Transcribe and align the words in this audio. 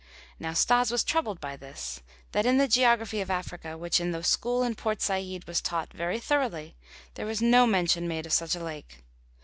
Now 0.39 0.53
Stas 0.53 0.89
was 0.89 1.03
troubled 1.03 1.39
by 1.39 1.55
this: 1.55 2.01
that 2.31 2.47
in 2.47 2.57
the 2.57 2.67
geography 2.67 3.21
of 3.21 3.29
Africa, 3.29 3.77
which 3.77 3.99
in 3.99 4.13
the 4.13 4.23
school 4.23 4.63
in 4.63 4.73
Port 4.73 4.99
Said 4.99 5.47
was 5.47 5.61
taught 5.61 5.93
very 5.93 6.19
thoroughly, 6.19 6.75
there 7.13 7.27
was 7.27 7.39
no 7.39 7.67
mention 7.67 8.07
made 8.07 8.25
of 8.25 8.33
such 8.33 8.55
a 8.55 8.63
lake. 8.63 9.03